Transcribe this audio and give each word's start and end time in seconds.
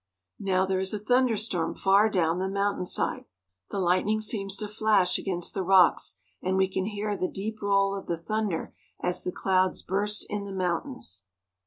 Now 0.39 0.65
there 0.65 0.79
is 0.79 0.95
a 0.95 0.97
thunderstorm 0.97 1.75
far 1.75 2.09
down 2.09 2.39
the 2.39 2.49
mountain 2.49 2.87
side. 2.87 3.25
The 3.69 3.77
lightning 3.77 4.19
seems 4.19 4.57
to 4.57 4.67
flash 4.67 5.19
against 5.19 5.53
the 5.53 5.61
rocks, 5.61 6.15
and 6.41 6.57
we 6.57 6.67
can 6.67 6.85
hear 6.87 7.15
the 7.15 7.27
deep 7.27 7.61
roll 7.61 7.93
of 7.95 8.07
the 8.07 8.17
thunder 8.17 8.73
as 9.03 9.23
the 9.23 9.31
clouds 9.31 9.83
burst 9.83 10.25
in 10.27 10.45
the 10.45 10.51
mountains. 10.51 11.21